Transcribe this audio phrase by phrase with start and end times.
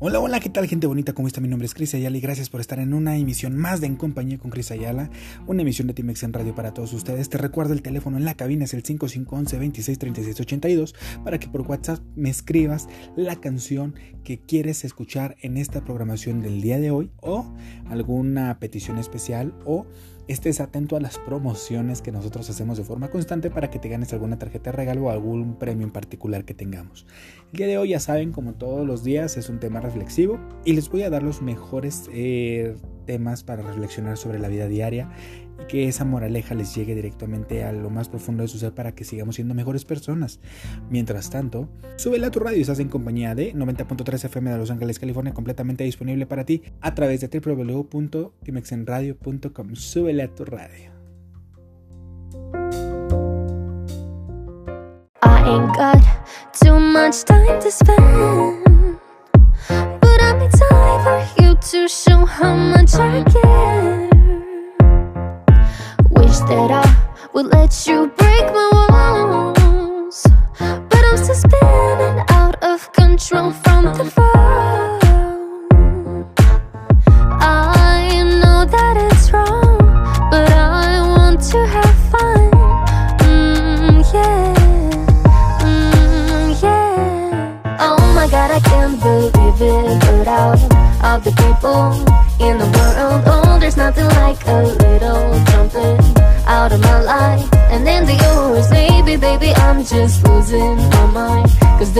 [0.00, 1.12] Hola, hola, ¿qué tal gente bonita?
[1.12, 1.40] ¿Cómo está?
[1.40, 3.94] Mi nombre es Cris Ayala y gracias por estar en una emisión más de En
[3.94, 5.08] Compañía con Cris Ayala,
[5.46, 7.28] una emisión de Timex Radio para todos ustedes.
[7.28, 12.00] Te recuerdo el teléfono en la cabina es el 5511 263682 para que por WhatsApp
[12.16, 13.94] me escribas la canción
[14.24, 17.54] que quieres escuchar en esta programación del día de hoy o
[17.88, 19.86] alguna petición especial o
[20.28, 24.12] estés atento a las promociones que nosotros hacemos de forma constante para que te ganes
[24.12, 27.06] alguna tarjeta de regalo o algún premio en particular que tengamos.
[27.52, 30.72] El día de hoy ya saben, como todos los días, es un tema reflexivo y
[30.72, 35.10] les voy a dar los mejores eh, temas para reflexionar sobre la vida diaria
[35.60, 38.94] y que esa moraleja les llegue directamente a lo más profundo de su ser para
[38.94, 40.40] que sigamos siendo mejores personas.
[40.90, 44.98] Mientras tanto, súbela a tu radio, estás en compañía de 90.3 FM de Los Ángeles,
[44.98, 49.74] California, completamente disponible para ti a través de www.timexenradio.com.
[49.74, 50.92] Súbele a tu radio.
[55.22, 56.02] I ain't got
[56.52, 58.64] too much time to spend.
[59.68, 63.93] But I need time for you to show how much I care.
[67.34, 68.33] I would let you break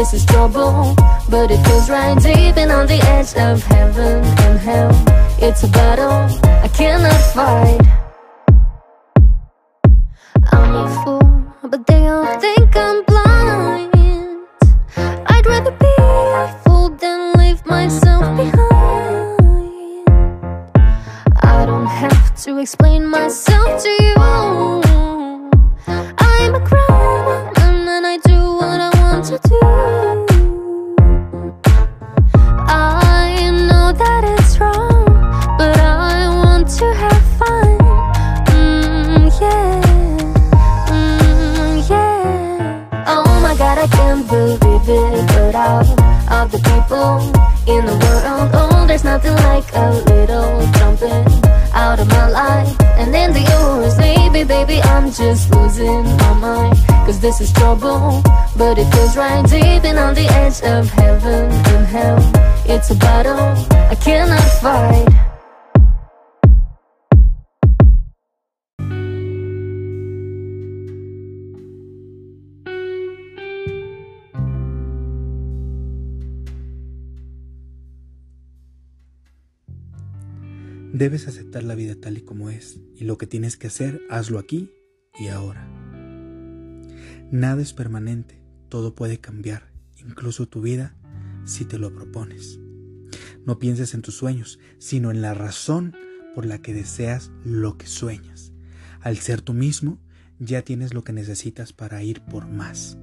[0.05, 0.95] this is trouble,
[1.31, 4.93] but it feels right deep and on the edge of heaven and hell.
[5.41, 6.29] It's a battle
[6.63, 8.04] I cannot fight.
[81.05, 84.39] Debes aceptar la vida tal y como es y lo que tienes que hacer, hazlo
[84.39, 84.71] aquí
[85.21, 85.69] y ahora.
[87.31, 90.97] Nada es permanente, todo puede cambiar, incluso tu vida
[91.45, 92.59] si te lo propones.
[93.45, 95.95] No pienses en tus sueños, sino en la razón
[96.35, 98.55] por la que deseas lo que sueñas.
[99.03, 100.01] Al ser tú mismo,
[100.39, 102.97] ya tienes lo que necesitas para ir por más.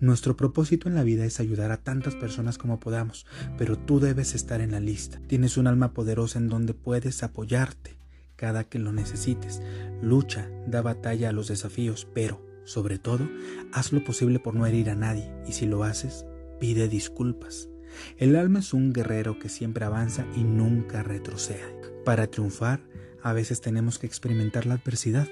[0.00, 4.34] Nuestro propósito en la vida es ayudar a tantas personas como podamos, pero tú debes
[4.34, 5.20] estar en la lista.
[5.26, 7.98] Tienes un alma poderosa en donde puedes apoyarte
[8.38, 9.60] cada que lo necesites.
[10.00, 13.28] Lucha, da batalla a los desafíos, pero, sobre todo,
[13.72, 16.24] haz lo posible por no herir a nadie, y si lo haces,
[16.60, 17.68] pide disculpas.
[18.16, 21.76] El alma es un guerrero que siempre avanza y nunca retrocede.
[22.04, 22.80] Para triunfar,
[23.22, 25.28] a veces tenemos que experimentar la adversidad.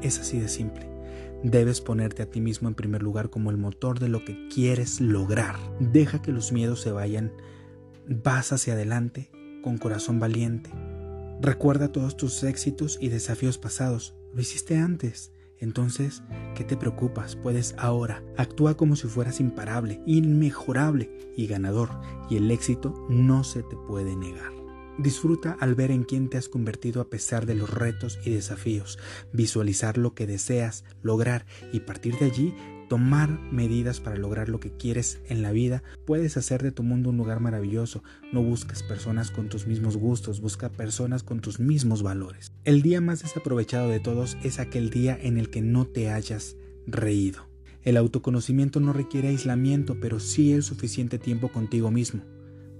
[0.00, 0.91] Es así de simple.
[1.42, 5.00] Debes ponerte a ti mismo en primer lugar como el motor de lo que quieres
[5.00, 5.56] lograr.
[5.80, 7.32] Deja que los miedos se vayan.
[8.06, 9.30] Vas hacia adelante
[9.62, 10.70] con corazón valiente.
[11.40, 14.14] Recuerda todos tus éxitos y desafíos pasados.
[14.32, 15.32] Lo hiciste antes.
[15.58, 16.22] Entonces,
[16.54, 17.36] ¿qué te preocupas?
[17.36, 18.22] Puedes ahora.
[18.36, 21.90] Actúa como si fueras imparable, inmejorable y ganador,
[22.28, 24.61] y el éxito no se te puede negar.
[24.98, 28.98] Disfruta al ver en quién te has convertido a pesar de los retos y desafíos,
[29.32, 32.54] visualizar lo que deseas lograr y partir de allí
[32.90, 35.82] tomar medidas para lograr lo que quieres en la vida.
[36.04, 38.02] Puedes hacer de tu mundo un lugar maravilloso.
[38.32, 42.52] No busques personas con tus mismos gustos, busca personas con tus mismos valores.
[42.64, 46.56] El día más desaprovechado de todos es aquel día en el que no te hayas
[46.86, 47.48] reído.
[47.82, 52.22] El autoconocimiento no requiere aislamiento, pero sí el suficiente tiempo contigo mismo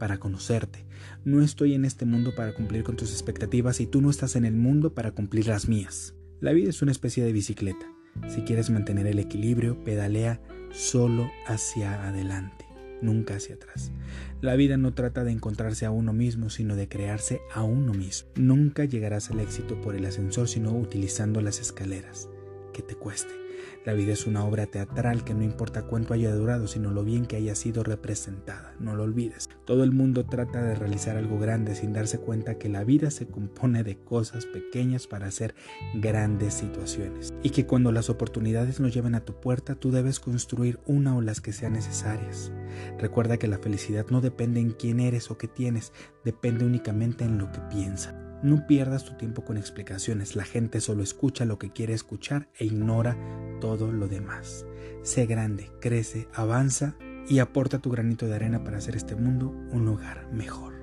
[0.02, 0.84] para conocerte.
[1.24, 4.44] No estoy en este mundo para cumplir con tus expectativas y tú no estás en
[4.44, 6.16] el mundo para cumplir las mías.
[6.40, 7.86] La vida es una especie de bicicleta.
[8.26, 10.40] Si quieres mantener el equilibrio, pedalea
[10.72, 12.64] solo hacia adelante.
[13.00, 13.92] nunca hacia atrás.
[14.40, 18.28] La vida no trata de encontrarse a uno mismo, sino de crearse a uno mismo.
[18.34, 22.28] Nunca llegarás al éxito por el ascensor, sino utilizando las escaleras.
[22.72, 23.41] Que te cueste.
[23.84, 27.26] La vida es una obra teatral que no importa cuánto haya durado, sino lo bien
[27.26, 28.74] que haya sido representada.
[28.78, 29.48] No lo olvides.
[29.64, 33.26] Todo el mundo trata de realizar algo grande sin darse cuenta que la vida se
[33.26, 35.54] compone de cosas pequeñas para hacer
[35.94, 37.32] grandes situaciones.
[37.42, 41.20] Y que cuando las oportunidades nos lleven a tu puerta, tú debes construir una o
[41.20, 42.52] las que sean necesarias.
[42.98, 45.92] Recuerda que la felicidad no depende en quién eres o qué tienes,
[46.24, 48.31] depende únicamente en lo que piensas.
[48.42, 52.64] No pierdas tu tiempo con explicaciones, la gente solo escucha lo que quiere escuchar e
[52.64, 53.16] ignora
[53.60, 54.66] todo lo demás.
[55.02, 56.96] Sé grande, crece, avanza
[57.28, 60.74] y aporta tu granito de arena para hacer este mundo un lugar mejor.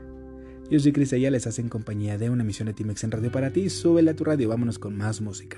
[0.69, 3.69] Yo soy Cris les hacen compañía de una emisión de Timex en Radio para ti.
[3.69, 5.57] Súbele a tu radio, vámonos con más música.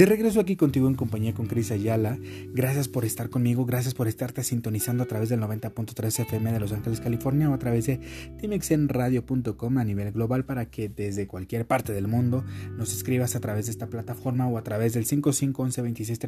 [0.00, 2.18] De regreso aquí contigo en compañía con Cris Ayala.
[2.54, 6.72] Gracias por estar conmigo, gracias por estarte sintonizando a través del 90.3 FM de Los
[6.72, 8.00] Ángeles, California o a través de
[8.40, 12.46] timexenradio.com a nivel global para que desde cualquier parte del mundo
[12.78, 16.18] nos escribas a través de esta plataforma o a través del 5511 26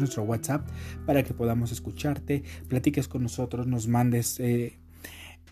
[0.00, 0.66] nuestro WhatsApp,
[1.04, 4.40] para que podamos escucharte, platiques con nosotros, nos mandes...
[4.40, 4.78] Eh,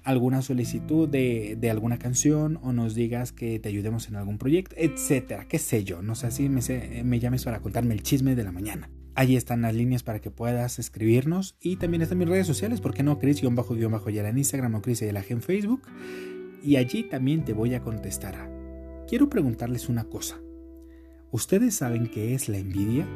[0.07, 5.47] alguna solicitud de, alguna canción o nos digas que te ayudemos en algún proyecto, etcétera,
[5.49, 6.63] qué sé yo, no sé si me,
[7.05, 8.89] me llames para contarme el chisme de la mañana.
[9.17, 12.95] Allí están las líneas para que puedas escribirnos y también están mis redes sociales, ¿por
[12.95, 13.19] qué no?
[13.19, 15.83] Cris-Yala en Instagram o Cris Yala en Facebook.
[16.63, 18.51] Y allí también te voy a contestar.
[19.09, 20.39] Quiero preguntarles una cosa.
[21.33, 23.07] ¿Ustedes saben qué es la envidia?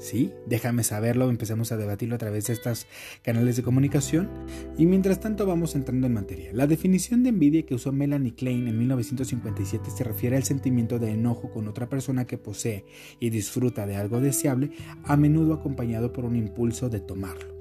[0.00, 0.32] ¿Sí?
[0.46, 2.86] Déjame saberlo, empecemos a debatirlo a través de estos
[3.22, 4.30] canales de comunicación.
[4.78, 6.50] Y mientras tanto vamos entrando en materia.
[6.54, 11.10] La definición de envidia que usó Melanie Klein en 1957 se refiere al sentimiento de
[11.10, 12.86] enojo con otra persona que posee
[13.20, 14.70] y disfruta de algo deseable,
[15.04, 17.59] a menudo acompañado por un impulso de tomarlo.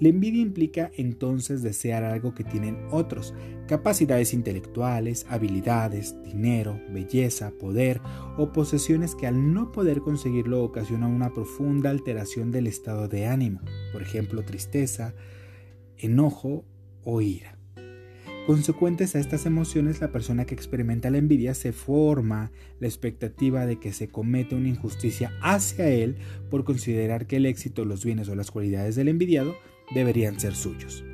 [0.00, 3.34] La envidia implica entonces desear algo que tienen otros,
[3.66, 8.00] capacidades intelectuales, habilidades, dinero, belleza, poder
[8.36, 13.60] o posesiones que al no poder conseguirlo ocasionan una profunda alteración del estado de ánimo,
[13.92, 15.14] por ejemplo tristeza,
[15.98, 16.64] enojo
[17.04, 17.61] o ira.
[18.46, 23.78] Consecuentes a estas emociones, la persona que experimenta la envidia se forma la expectativa de
[23.78, 26.16] que se comete una injusticia hacia él
[26.50, 29.54] por considerar que el éxito, los bienes o las cualidades del envidiado
[29.94, 31.04] deberían ser suyos.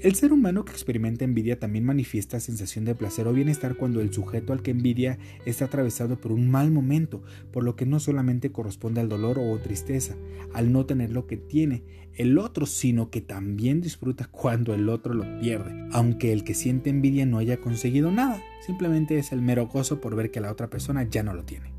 [0.00, 4.12] El ser humano que experimenta envidia también manifiesta sensación de placer o bienestar cuando el
[4.12, 8.52] sujeto al que envidia está atravesado por un mal momento, por lo que no solamente
[8.52, 10.14] corresponde al dolor o tristeza,
[10.52, 11.82] al no tener lo que tiene
[12.14, 16.90] el otro, sino que también disfruta cuando el otro lo pierde, aunque el que siente
[16.90, 20.68] envidia no haya conseguido nada, simplemente es el mero gozo por ver que la otra
[20.68, 21.75] persona ya no lo tiene.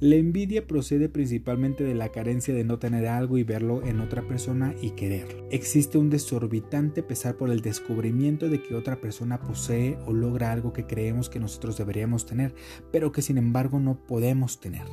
[0.00, 4.22] La envidia procede principalmente de la carencia de no tener algo y verlo en otra
[4.22, 5.48] persona y quererlo.
[5.50, 10.72] Existe un desorbitante pesar por el descubrimiento de que otra persona posee o logra algo
[10.72, 12.54] que creemos que nosotros deberíamos tener,
[12.92, 14.84] pero que sin embargo no podemos tener.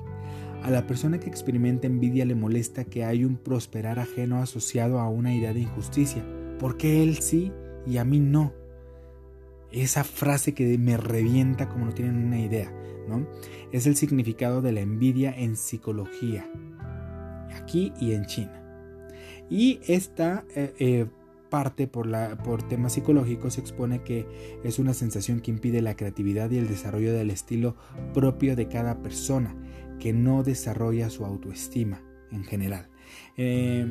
[0.64, 5.08] A la persona que experimenta envidia le molesta que hay un prosperar ajeno asociado a
[5.08, 6.26] una idea de injusticia.
[6.58, 7.52] ¿Por qué él sí
[7.86, 8.54] y a mí no?
[9.72, 12.74] Esa frase que me revienta como no tienen una idea.
[13.72, 16.50] Es el significado de la envidia en psicología,
[17.56, 18.62] aquí y en China.
[19.50, 21.06] Y esta eh, eh,
[21.50, 24.28] parte por, la, por temas psicológicos se expone que
[24.64, 27.76] es una sensación que impide la creatividad y el desarrollo del estilo
[28.14, 29.56] propio de cada persona,
[30.00, 32.90] que no desarrolla su autoestima en general.
[33.38, 33.86] Eh,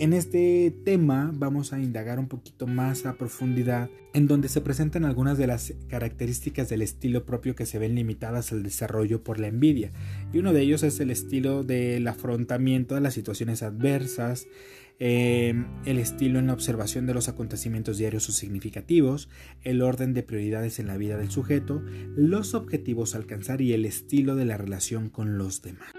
[0.00, 5.04] en este tema vamos a indagar un poquito más a profundidad en donde se presentan
[5.04, 9.48] algunas de las características del estilo propio que se ven limitadas al desarrollo por la
[9.48, 9.92] envidia.
[10.32, 14.48] Y uno de ellos es el estilo del afrontamiento de las situaciones adversas,
[15.00, 15.52] eh,
[15.84, 19.28] el estilo en la observación de los acontecimientos diarios o significativos,
[19.64, 21.82] el orden de prioridades en la vida del sujeto,
[22.16, 25.92] los objetivos a alcanzar y el estilo de la relación con los demás.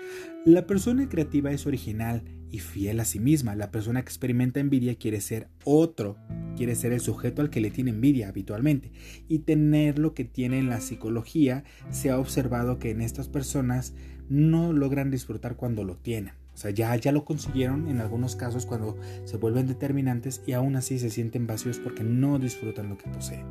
[0.46, 3.56] La persona creativa es original y fiel a sí misma.
[3.56, 6.18] La persona que experimenta envidia quiere ser otro,
[6.58, 8.92] quiere ser el sujeto al que le tiene envidia habitualmente.
[9.28, 13.94] Y tener lo que tiene en la psicología, se ha observado que en estas personas
[14.30, 16.41] no logran disfrutar cuando lo tienen.
[16.54, 20.76] O sea, ya, ya lo consiguieron en algunos casos cuando se vuelven determinantes y aún
[20.76, 23.46] así se sienten vacíos porque no disfrutan lo que poseen.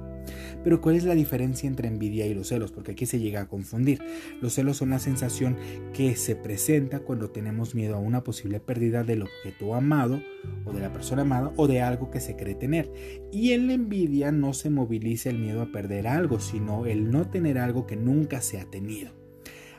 [0.62, 2.72] Pero ¿cuál es la diferencia entre envidia y los celos?
[2.72, 4.00] Porque aquí se llega a confundir.
[4.40, 5.56] Los celos son la sensación
[5.94, 10.20] que se presenta cuando tenemos miedo a una posible pérdida del objeto amado
[10.64, 12.92] o de la persona amada o de algo que se cree tener.
[13.32, 17.28] Y en la envidia no se moviliza el miedo a perder algo, sino el no
[17.28, 19.19] tener algo que nunca se ha tenido.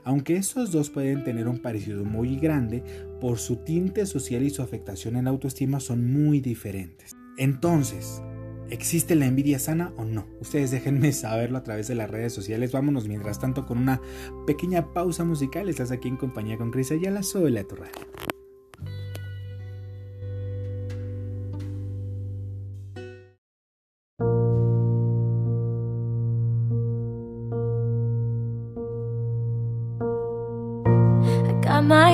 [0.03, 2.83] Aunque estos dos pueden tener un parecido muy grande,
[3.19, 7.15] por su tinte social y su afectación en la autoestima son muy diferentes.
[7.37, 8.21] Entonces,
[8.69, 10.27] ¿existe la envidia sana o no?
[10.39, 12.71] Ustedes déjenme saberlo a través de las redes sociales.
[12.71, 14.01] Vámonos mientras tanto con una
[14.47, 15.69] pequeña pausa musical.
[15.69, 17.91] Estás aquí en compañía con Cris Ayala, soy la Torre.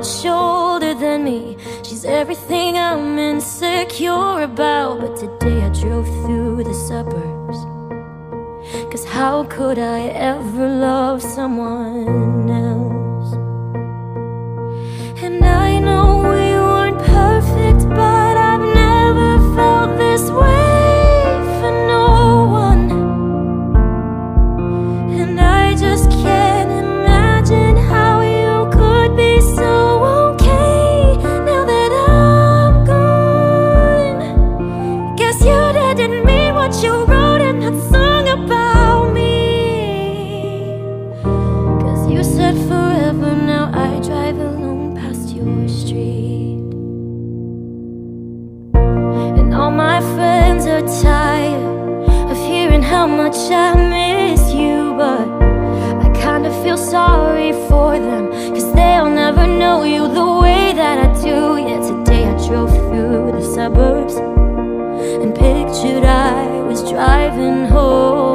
[0.00, 1.58] much older than me.
[1.82, 5.00] She's everything I'm insecure about.
[5.00, 7.58] But today I drove through the suburbs.
[8.90, 10.00] Cause how could I
[10.32, 12.29] ever love someone
[51.02, 55.26] tired of hearing how much I miss you, but
[56.04, 61.08] I kinda feel sorry for them, cause they'll never know you the way that I
[61.22, 61.56] do.
[61.68, 64.16] Yeah, today I drove through the suburbs
[65.22, 68.29] and pictured I was driving home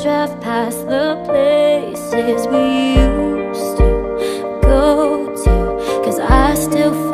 [0.00, 7.11] Drive past the places we used to go to, cause I still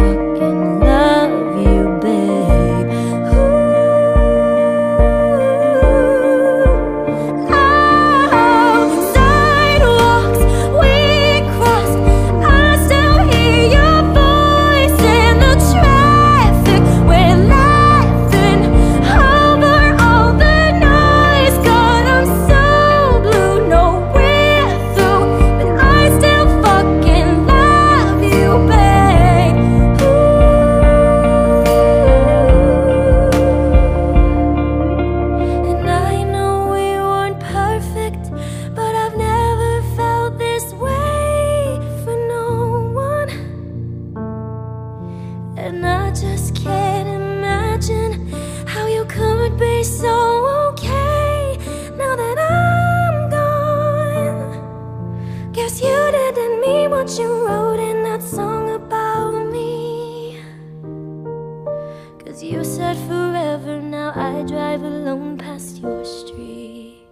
[64.48, 67.04] drive alone past your street.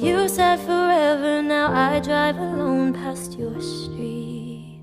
[0.00, 4.80] You forever, now I drive alone past your street.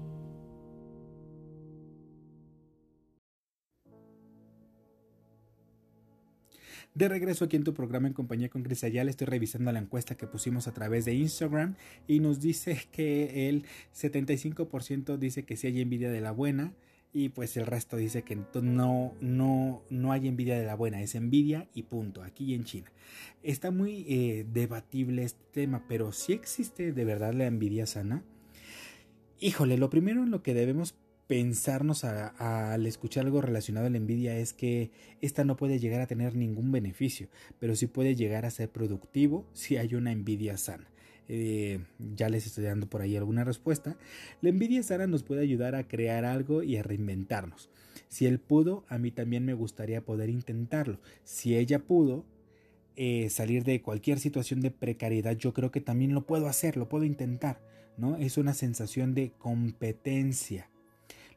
[6.94, 10.16] De regreso aquí en tu programa en compañía con Cris Ayala, estoy revisando la encuesta
[10.16, 15.68] que pusimos a través de Instagram y nos dice que el 75% dice que sí
[15.68, 16.74] hay envidia de la buena
[17.14, 21.16] y pues el resto dice que no, no, no hay envidia de la buena, es
[21.16, 22.92] envidia y punto, aquí en China.
[23.44, 28.24] Está muy eh, debatible este tema, pero si existe de verdad la envidia sana.
[29.40, 30.96] Híjole, lo primero en lo que debemos
[31.28, 36.08] pensarnos al escuchar algo relacionado a la envidia es que esta no puede llegar a
[36.08, 40.91] tener ningún beneficio, pero sí puede llegar a ser productivo si hay una envidia sana.
[41.28, 41.80] Eh,
[42.16, 43.98] ya les estoy dando por ahí alguna respuesta.
[44.42, 47.70] La envidia sana nos puede ayudar a crear algo y a reinventarnos.
[48.10, 51.00] Si él pudo, a mí también me gustaría poder intentarlo.
[51.24, 52.26] Si ella pudo
[52.96, 56.90] eh, salir de cualquier situación de precariedad, yo creo que también lo puedo hacer, lo
[56.90, 57.62] puedo intentar.
[57.98, 58.18] ¿no?
[58.18, 60.70] Es una sensación de competencia.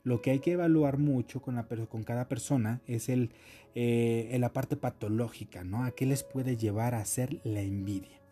[0.03, 3.31] Lo que hay que evaluar mucho con, la, con cada persona es el,
[3.75, 5.85] eh, la parte patológica, ¿no?
[5.85, 8.24] ¿A qué les puede llevar a hacer la envidia?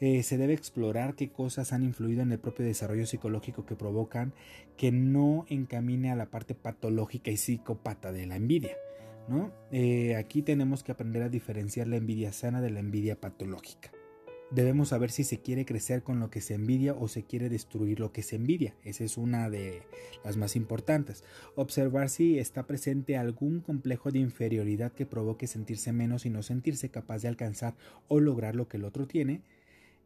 [0.00, 4.34] Eh, se debe explorar qué cosas han influido en el propio desarrollo psicológico que provocan
[4.76, 8.76] que no encamine a la parte patológica y psicópata de la envidia.
[9.28, 9.52] ¿no?
[9.72, 13.90] Eh, aquí tenemos que aprender a diferenciar la envidia sana de la envidia patológica.
[14.50, 17.98] Debemos saber si se quiere crecer con lo que se envidia o se quiere destruir
[17.98, 18.76] lo que se envidia.
[18.84, 19.82] Esa es una de
[20.22, 21.24] las más importantes.
[21.56, 26.90] Observar si está presente algún complejo de inferioridad que provoque sentirse menos y no sentirse
[26.90, 27.74] capaz de alcanzar
[28.06, 29.42] o lograr lo que el otro tiene.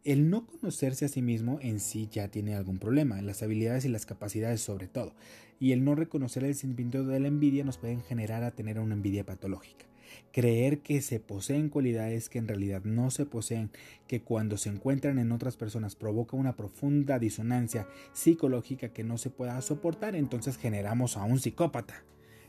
[0.02, 3.90] El no conocerse a sí mismo en sí ya tiene algún problema, las habilidades y
[3.90, 5.12] las capacidades sobre todo,
[5.58, 8.94] y el no reconocer el sentimiento de la envidia nos pueden generar a tener una
[8.94, 9.84] envidia patológica.
[10.32, 13.70] Creer que se poseen cualidades que en realidad no se poseen,
[14.06, 19.28] que cuando se encuentran en otras personas provoca una profunda disonancia psicológica que no se
[19.28, 22.04] pueda soportar, entonces generamos a un psicópata.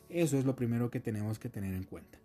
[0.08, 2.20] Eso es lo primero que tenemos que tener en cuenta.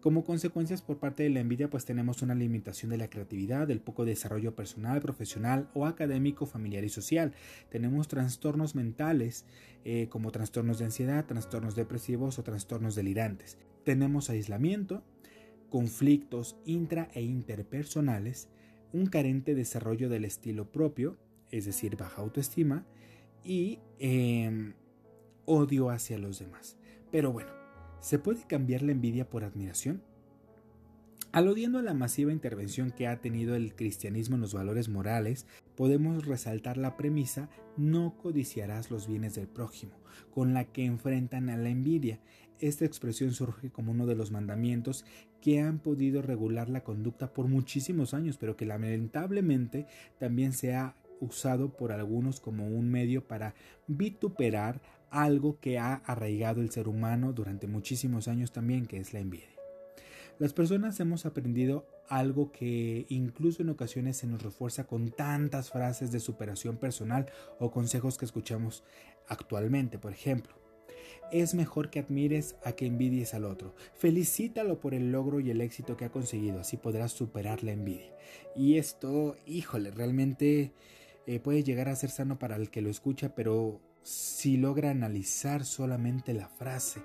[0.00, 3.82] Como consecuencias por parte de la envidia, pues tenemos una limitación de la creatividad, del
[3.82, 7.34] poco desarrollo personal, profesional o académico, familiar y social.
[7.68, 9.44] Tenemos trastornos mentales
[9.84, 13.58] eh, como trastornos de ansiedad, trastornos depresivos o trastornos delirantes.
[13.84, 15.04] Tenemos aislamiento,
[15.68, 18.48] conflictos intra e interpersonales,
[18.94, 21.18] un carente desarrollo del estilo propio,
[21.50, 22.86] es decir, baja autoestima,
[23.44, 24.72] y em,
[25.44, 26.78] odio hacia los demás.
[27.10, 27.59] Pero bueno,
[28.00, 30.02] ¿Se puede cambiar la envidia por admiración?
[31.32, 36.24] Aludiendo a la masiva intervención que ha tenido el cristianismo en los valores morales, podemos
[36.24, 39.92] resaltar la premisa no codiciarás los bienes del prójimo,
[40.32, 42.20] con la que enfrentan a la envidia.
[42.58, 45.04] Esta expresión surge como uno de los mandamientos
[45.42, 49.86] que han podido regular la conducta por muchísimos años, pero que lamentablemente
[50.18, 53.54] también se ha usado por algunos como un medio para
[53.86, 59.20] vituperar algo que ha arraigado el ser humano durante muchísimos años también, que es la
[59.20, 59.48] envidia.
[60.38, 66.12] Las personas hemos aprendido algo que incluso en ocasiones se nos refuerza con tantas frases
[66.12, 67.26] de superación personal
[67.58, 68.82] o consejos que escuchamos
[69.28, 69.98] actualmente.
[69.98, 70.54] Por ejemplo,
[71.30, 73.74] es mejor que admires a que envidies al otro.
[73.94, 78.16] Felicítalo por el logro y el éxito que ha conseguido, así podrás superar la envidia.
[78.56, 80.72] Y esto, híjole, realmente
[81.26, 85.64] eh, puede llegar a ser sano para el que lo escucha, pero si logra analizar
[85.64, 87.02] solamente la frase,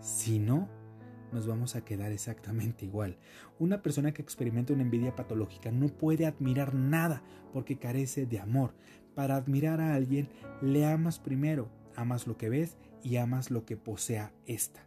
[0.00, 0.68] si no,
[1.32, 3.18] nos vamos a quedar exactamente igual.
[3.58, 7.22] Una persona que experimenta una envidia patológica no puede admirar nada
[7.52, 8.74] porque carece de amor.
[9.14, 10.28] Para admirar a alguien,
[10.62, 14.86] le amas primero, amas lo que ves y amas lo que posea ésta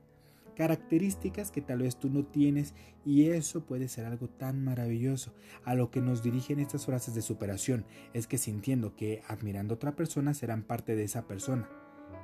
[0.59, 2.73] características que tal vez tú no tienes
[3.05, 5.33] y eso puede ser algo tan maravilloso.
[5.63, 9.75] A lo que nos dirigen estas frases de superación es que sintiendo que admirando a
[9.75, 11.69] otra persona serán parte de esa persona.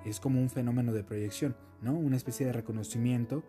[0.04, 1.93] Es como un fenómeno de proyección, ¿no?
[1.98, 3.45] Una especie de reconocimiento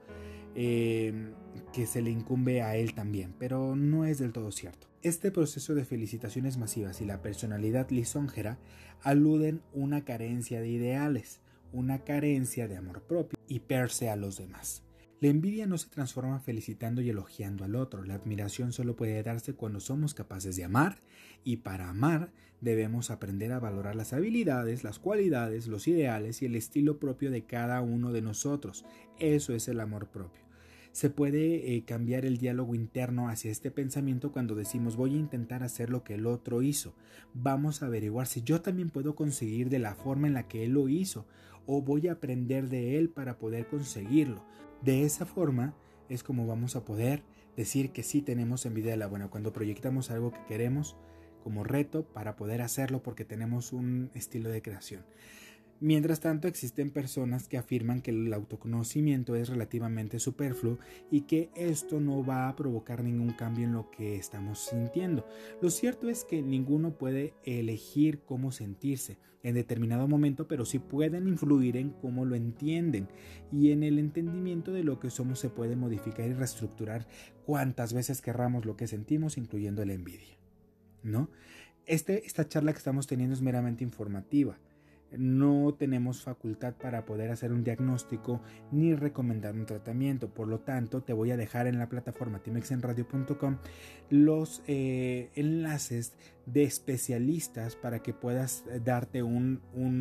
[0.54, 1.32] em,
[1.72, 4.86] que se le incumbe a él también, pero no es del todo cierto.
[5.02, 8.60] Este proceso de felicitaciones masivas y la personalidad lisonjera
[9.02, 11.40] aluden una carencia de ideales
[11.72, 14.82] una carencia de amor propio y perse a los demás.
[15.20, 19.54] La envidia no se transforma felicitando y elogiando al otro, la admiración solo puede darse
[19.54, 21.02] cuando somos capaces de amar
[21.42, 26.54] y para amar debemos aprender a valorar las habilidades, las cualidades, los ideales y el
[26.54, 28.84] estilo propio de cada uno de nosotros.
[29.18, 30.45] Eso es el amor propio.
[30.96, 35.62] Se puede eh, cambiar el diálogo interno hacia este pensamiento cuando decimos voy a intentar
[35.62, 36.94] hacer lo que el otro hizo.
[37.34, 40.72] Vamos a averiguar si yo también puedo conseguir de la forma en la que él
[40.72, 41.26] lo hizo
[41.66, 44.42] o voy a aprender de él para poder conseguirlo.
[44.80, 45.74] De esa forma
[46.08, 47.22] es como vamos a poder
[47.58, 50.96] decir que sí tenemos envidia de la buena cuando proyectamos algo que queremos
[51.42, 55.04] como reto para poder hacerlo porque tenemos un estilo de creación.
[55.78, 60.78] Mientras tanto, existen personas que afirman que el autoconocimiento es relativamente superfluo
[61.10, 65.26] y que esto no va a provocar ningún cambio en lo que estamos sintiendo.
[65.60, 71.28] Lo cierto es que ninguno puede elegir cómo sentirse en determinado momento, pero sí pueden
[71.28, 73.08] influir en cómo lo entienden
[73.52, 77.06] y en el entendimiento de lo que somos se puede modificar y reestructurar
[77.44, 80.38] cuantas veces querramos lo que sentimos, incluyendo la envidia.
[81.02, 81.28] ¿No?
[81.84, 84.58] Este, esta charla que estamos teniendo es meramente informativa
[85.18, 88.40] no tenemos facultad para poder hacer un diagnóstico
[88.72, 90.28] ni recomendar un tratamiento.
[90.28, 93.58] Por lo tanto, te voy a dejar en la plataforma timexenradio.com
[94.10, 96.14] los eh, enlaces
[96.46, 99.60] de especialistas para que puedas darte un,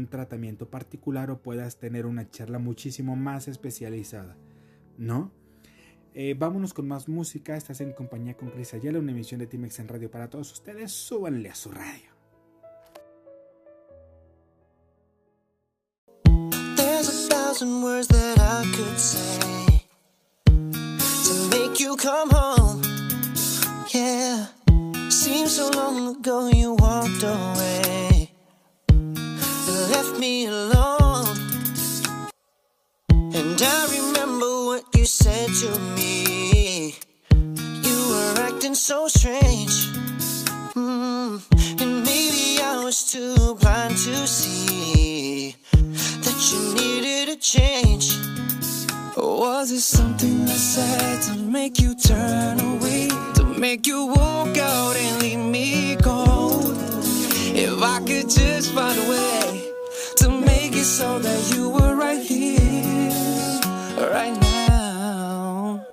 [0.09, 4.37] tratamiento particular o puedas tener una charla muchísimo más especializada.
[4.97, 5.31] ¿No?
[6.13, 7.57] Eh, vámonos con más música.
[7.57, 10.91] Estás en compañía con Cris Ayala, una emisión de Timex en Radio para todos ustedes.
[10.91, 12.14] Súbanle a su radio.
[17.55, 19.81] Thousand words that I could say
[20.45, 22.81] to make you come home.
[23.93, 24.47] Yeah,
[25.09, 28.29] seems so long ago you walked away,
[29.89, 31.37] left me alone.
[33.09, 36.95] And I remember what you said to me.
[37.87, 39.75] You were acting so strange.
[40.75, 41.39] Mm,
[41.81, 44.84] and maybe I was too blind to see
[47.55, 48.05] change?
[49.17, 53.07] Or was it something I said to make you turn away?
[53.35, 56.75] To make you walk out and leave me cold.
[57.65, 59.71] If I could just find a way
[60.17, 63.59] to make it so that you were right here,
[64.15, 65.85] right now.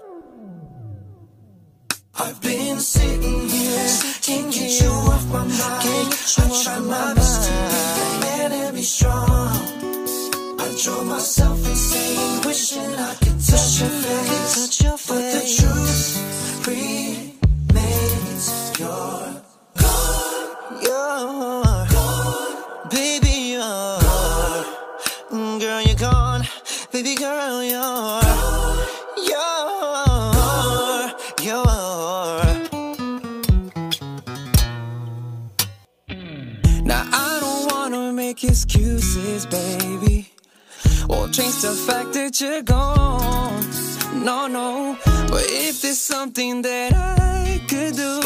[2.19, 3.89] I've been sitting here,
[4.27, 6.09] can't get you off my mind.
[6.39, 7.53] I try my best to
[7.97, 9.82] be man and be strong.
[10.81, 15.09] Drove myself insane, wishing I could touch your face, touch your face.
[15.09, 16.67] But the truth
[17.77, 18.45] remains,
[18.81, 19.43] you're
[19.77, 20.33] gone,
[20.83, 24.65] you're gone, baby, you're gone.
[25.31, 26.43] Mm, girl, you're gone,
[26.93, 28.23] baby girl, you're
[29.29, 32.43] you're you're.
[36.85, 40.12] Now I don't wanna make excuses, baby.
[41.13, 43.61] Or change the fact that you're gone.
[44.25, 44.97] No, no.
[45.29, 48.21] But if there's something that I could do,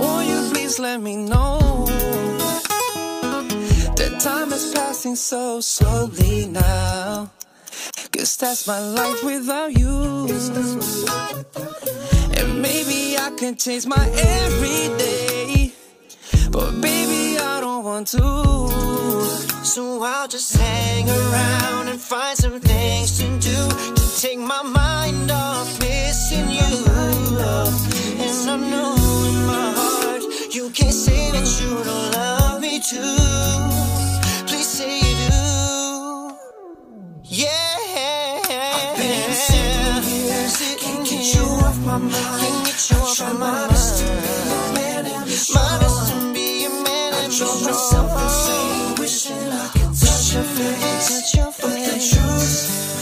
[0.00, 1.86] won't you please let me know?
[3.98, 7.30] That time is passing so slowly now.
[8.12, 10.28] Cause that's my life without you.
[12.38, 15.72] And maybe I can change my everyday.
[16.50, 19.03] But baby, I don't want to.
[19.64, 25.30] So I'll just hang around and find some things to do to take my mind
[25.30, 26.84] off missing you.
[28.20, 28.94] And I know
[29.30, 30.22] in my heart
[30.54, 33.16] you can't say that you don't love me too.
[34.46, 36.36] Please say you do.
[37.24, 37.50] Yeah.
[38.46, 40.48] I've been sitting here,
[40.78, 42.12] can't get you off my mind.
[42.12, 43.70] Can't get you off my mind.
[45.54, 48.03] My best to be a man and be strong.
[50.34, 51.62] Your face, touch your face.
[51.62, 52.93] But the truth,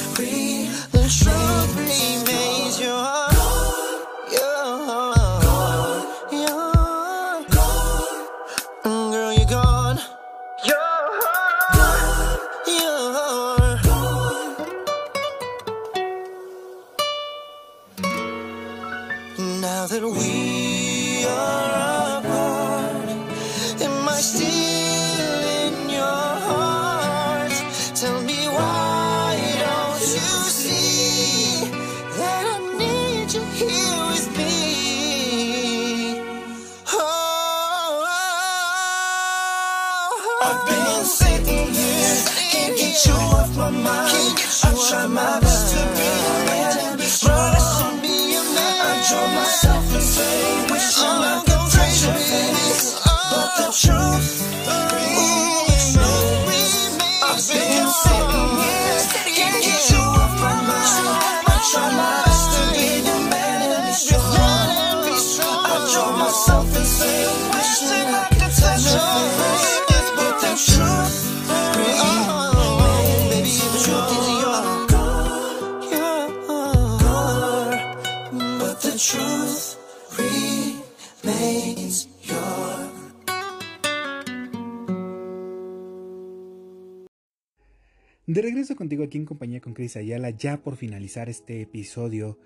[88.32, 92.38] De regreso contigo aquí en compañía con Cris Ayala, ya por finalizar este episodio,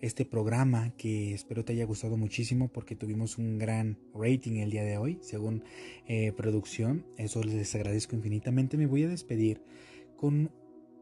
[0.00, 4.84] este programa que espero te haya gustado muchísimo porque tuvimos un gran rating el día
[4.84, 5.62] de hoy, según
[6.06, 7.04] eh, producción.
[7.18, 8.78] Eso les agradezco infinitamente.
[8.78, 9.60] Me voy a despedir
[10.16, 10.50] con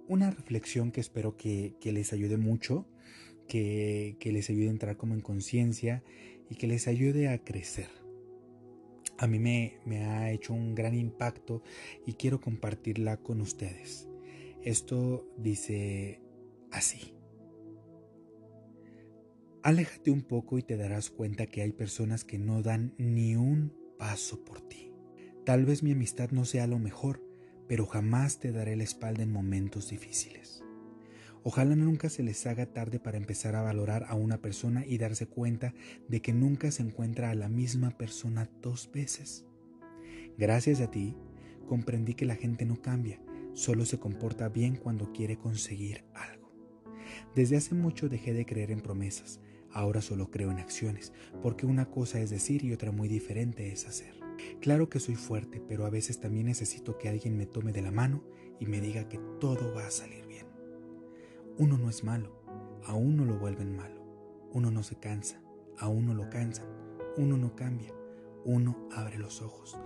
[0.08, 2.88] una reflexión que espero que, les ayude mucho,
[3.46, 6.02] que, les ayude a entrar como en conciencia
[6.50, 7.90] y que les ayude a crecer.
[9.18, 11.62] A mí me ha hecho un gran impacto
[12.04, 14.08] y quiero compartirla con ustedes.
[14.64, 16.20] Esto dice
[16.70, 17.16] así.
[19.64, 23.72] Aléjate un poco y te darás cuenta que hay personas que no dan ni un
[23.98, 24.92] paso por ti.
[25.44, 27.20] Tal vez mi amistad no sea lo mejor,
[27.66, 30.62] pero jamás te daré la espalda en momentos difíciles.
[31.42, 35.26] Ojalá nunca se les haga tarde para empezar a valorar a una persona y darse
[35.26, 35.74] cuenta
[36.08, 39.44] de que nunca se encuentra a la misma persona dos veces.
[40.38, 41.16] Gracias a ti,
[41.66, 43.20] comprendí que la gente no cambia,
[43.52, 46.50] solo se comporta bien cuando quiere conseguir algo.
[47.34, 51.12] Desde hace mucho dejé de creer en promesas, ahora solo creo en acciones,
[51.42, 54.14] porque una cosa es decir y otra muy diferente es hacer.
[54.60, 57.90] Claro que soy fuerte, pero a veces también necesito que alguien me tome de la
[57.90, 58.24] mano
[58.58, 60.46] y me diga que todo va a salir bien.
[61.58, 62.42] Uno no es malo,
[62.84, 64.02] a uno lo vuelven malo.
[64.52, 65.42] Uno no se cansa,
[65.78, 66.66] a uno lo cansan.
[67.16, 67.92] Uno no cambia,
[68.44, 69.78] uno abre los ojos.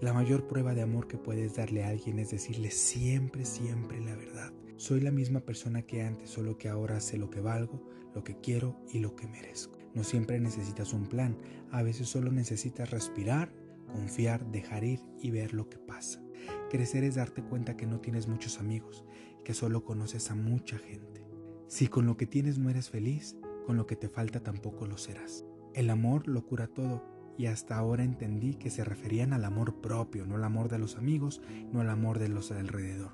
[0.00, 4.16] La mayor prueba de amor que puedes darle a alguien es decirle siempre, siempre la
[4.16, 4.50] verdad.
[4.76, 8.40] Soy la misma persona que antes, solo que ahora sé lo que valgo, lo que
[8.40, 9.78] quiero y lo que merezco.
[9.92, 11.36] No siempre necesitas un plan,
[11.70, 13.52] a veces solo necesitas respirar,
[13.92, 16.24] confiar, dejar ir y ver lo que pasa.
[16.70, 19.04] Crecer es darte cuenta que no tienes muchos amigos,
[19.44, 21.26] que solo conoces a mucha gente.
[21.68, 23.36] Si con lo que tienes no eres feliz,
[23.66, 25.44] con lo que te falta tampoco lo serás.
[25.74, 30.26] El amor lo cura todo y hasta ahora entendí que se referían al amor propio,
[30.26, 31.40] no al amor de los amigos,
[31.72, 33.12] no al amor de los alrededor.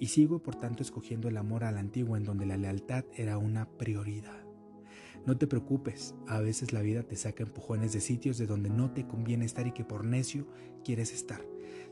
[0.00, 3.38] Y sigo por tanto escogiendo el amor a la antigua en donde la lealtad era
[3.38, 4.44] una prioridad.
[5.24, 8.90] No te preocupes, a veces la vida te saca empujones de sitios de donde no
[8.90, 10.48] te conviene estar y que por necio
[10.82, 11.40] quieres estar.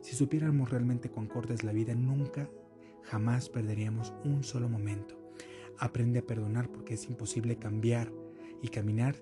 [0.00, 2.50] Si supiéramos realmente cuán corta es la vida, nunca,
[3.04, 5.16] jamás perderíamos un solo momento.
[5.78, 8.12] Aprende a perdonar porque es imposible cambiar
[8.62, 9.14] y caminar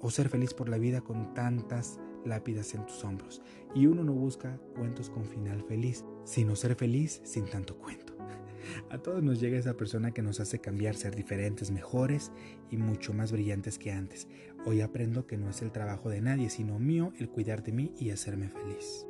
[0.00, 3.42] o ser feliz por la vida con tantas lápidas en tus hombros.
[3.74, 8.14] Y uno no busca cuentos con final feliz, sino ser feliz sin tanto cuento.
[8.90, 12.32] A todos nos llega esa persona que nos hace cambiar, ser diferentes, mejores
[12.70, 14.28] y mucho más brillantes que antes.
[14.64, 17.94] Hoy aprendo que no es el trabajo de nadie, sino mío el cuidar de mí
[17.98, 19.06] y hacerme feliz.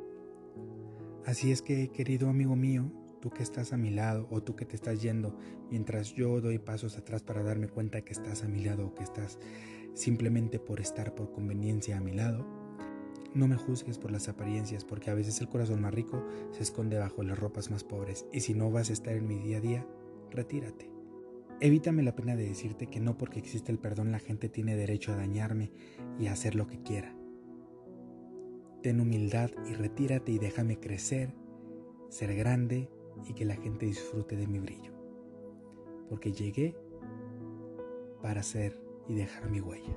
[1.25, 4.65] Así es que, querido amigo mío, tú que estás a mi lado o tú que
[4.65, 5.37] te estás yendo
[5.69, 9.03] mientras yo doy pasos atrás para darme cuenta que estás a mi lado o que
[9.03, 9.39] estás
[9.97, 12.45] simplemente por estar por conveniencia a mi lado,
[13.33, 16.97] no me juzgues por las apariencias, porque a veces el corazón más rico se esconde
[16.97, 19.61] bajo las ropas más pobres, y si no vas a estar en mi día a
[19.61, 19.87] día,
[20.31, 20.89] retírate.
[21.59, 25.11] Evítame la pena de decirte que no porque existe el perdón la gente tiene derecho
[25.11, 25.71] a dañarme
[26.19, 27.15] y a hacer lo que quiera.
[28.83, 31.33] Ten humildad y retírate y déjame crecer,
[32.09, 32.89] ser grande
[33.27, 34.91] y que la gente disfrute de mi brillo.
[36.09, 36.75] Porque llegué
[38.21, 39.95] para ser y dejar mi huella.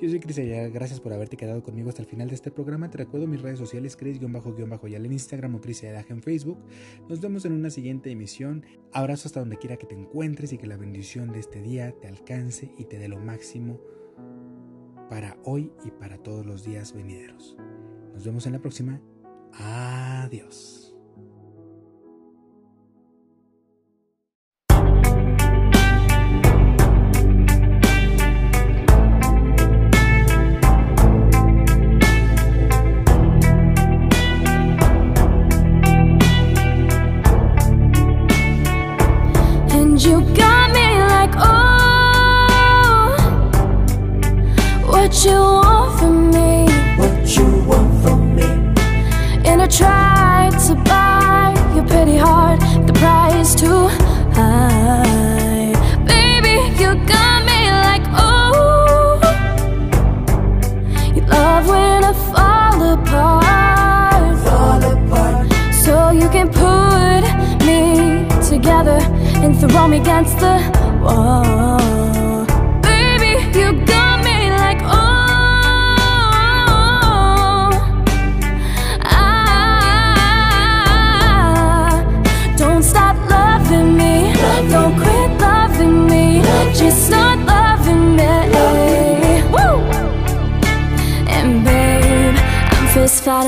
[0.00, 2.90] Yo soy Cris Ayala, gracias por haberte quedado conmigo hasta el final de este programa.
[2.90, 6.58] Te recuerdo mis redes sociales, Cris-Yal en Instagram o Cris en Facebook.
[7.08, 8.64] Nos vemos en una siguiente emisión.
[8.92, 12.08] Abrazo hasta donde quiera que te encuentres y que la bendición de este día te
[12.08, 13.80] alcance y te dé lo máximo
[15.10, 17.56] para hoy y para todos los días venideros.
[18.12, 19.00] Nos vemos en la próxima.
[19.52, 20.93] Adiós.
[45.24, 45.63] You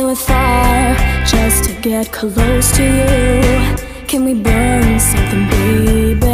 [0.06, 0.94] with fire
[1.26, 3.76] just to get close to you.
[4.06, 6.26] Can we burn something, baby?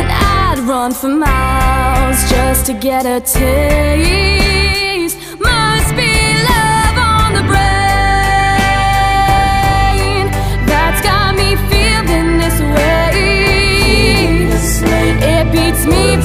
[0.00, 5.16] And I'd run for miles just to get a taste.
[5.38, 6.12] Must be
[6.50, 7.66] love on the brain
[10.66, 13.10] that's got me feeling this way.
[15.34, 16.16] It beats me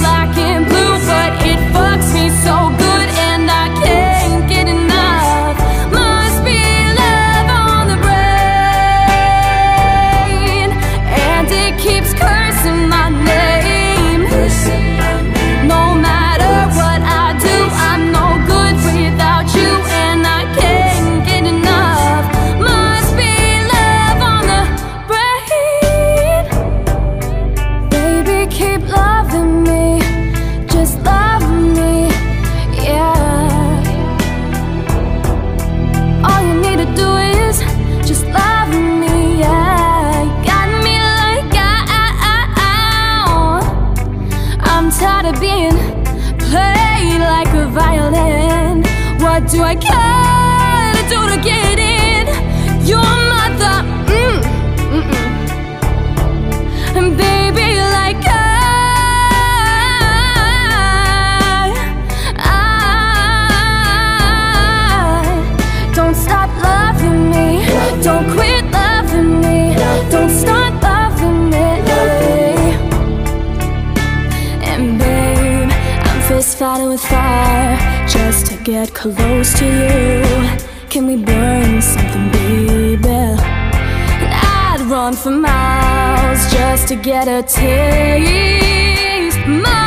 [76.62, 77.76] fighting with fire
[78.08, 80.22] just to get close to you.
[80.92, 83.08] Can we burn something, baby?
[83.08, 89.40] And I'd run for miles just to get a taste.
[89.48, 89.81] My